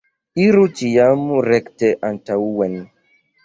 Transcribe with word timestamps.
Iru 0.45 0.63
ĉiam 0.79 1.29
rekte 1.49 1.93
antaŭen. 2.13 2.79